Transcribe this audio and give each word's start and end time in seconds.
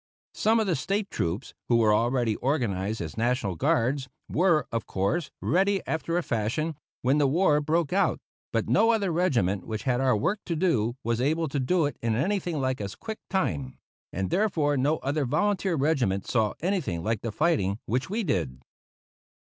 Some 0.33 0.59
of 0.59 0.65
the 0.65 0.75
State 0.75 1.11
troops, 1.11 1.53
who 1.69 1.75
were 1.75 1.93
already 1.93 2.35
organized 2.37 3.01
as 3.01 3.17
National 3.19 3.53
Guards, 3.55 4.09
were, 4.27 4.65
of 4.71 4.87
course, 4.87 5.29
ready, 5.41 5.79
after 5.85 6.17
a 6.17 6.23
fashion, 6.23 6.75
when 7.03 7.19
the 7.19 7.27
war 7.27 7.61
broke 7.61 7.93
out; 7.93 8.19
but 8.51 8.67
no 8.67 8.89
other 8.89 9.11
regiment 9.11 9.67
which 9.67 9.83
had 9.83 10.01
our 10.01 10.17
work 10.17 10.39
to 10.47 10.55
do 10.55 10.95
was 11.03 11.21
able 11.21 11.47
to 11.49 11.59
do 11.59 11.85
it 11.85 11.97
in 12.01 12.15
anything 12.15 12.59
like 12.59 12.81
as 12.81 12.95
quick 12.95 13.19
time, 13.29 13.77
and 14.11 14.31
therefore 14.31 14.75
no 14.75 14.97
other 15.03 15.23
volunteer 15.23 15.75
regiment 15.75 16.25
saw 16.25 16.55
anything 16.61 17.03
like 17.03 17.21
the 17.21 17.31
fighting 17.31 17.77
which 17.85 18.09
we 18.09 18.23
did. 18.23 18.59